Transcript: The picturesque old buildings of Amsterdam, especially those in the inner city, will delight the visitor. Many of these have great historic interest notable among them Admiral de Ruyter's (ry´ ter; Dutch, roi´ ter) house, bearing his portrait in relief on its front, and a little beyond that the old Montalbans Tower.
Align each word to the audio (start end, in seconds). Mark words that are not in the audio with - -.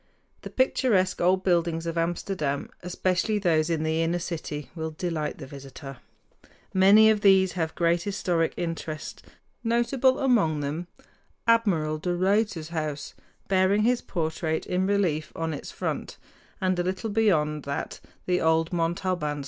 The 0.41 0.49
picturesque 0.49 1.21
old 1.21 1.43
buildings 1.43 1.85
of 1.85 1.95
Amsterdam, 1.95 2.71
especially 2.81 3.37
those 3.37 3.69
in 3.69 3.83
the 3.83 4.01
inner 4.01 4.17
city, 4.17 4.71
will 4.73 4.89
delight 4.97 5.37
the 5.37 5.45
visitor. 5.45 5.97
Many 6.73 7.11
of 7.11 7.21
these 7.21 7.51
have 7.51 7.75
great 7.75 8.01
historic 8.01 8.55
interest 8.57 9.23
notable 9.63 10.17
among 10.17 10.61
them 10.61 10.87
Admiral 11.45 11.99
de 11.99 12.15
Ruyter's 12.15 12.71
(ry´ 12.71 12.71
ter; 12.71 12.71
Dutch, 12.71 12.71
roi´ 12.71 12.71
ter) 12.73 12.81
house, 12.89 13.13
bearing 13.47 13.83
his 13.83 14.01
portrait 14.01 14.65
in 14.65 14.87
relief 14.87 15.31
on 15.35 15.53
its 15.53 15.69
front, 15.69 16.17
and 16.59 16.79
a 16.79 16.83
little 16.83 17.11
beyond 17.11 17.61
that 17.65 17.99
the 18.25 18.41
old 18.41 18.71
Montalbans 18.71 19.19
Tower. 19.33 19.39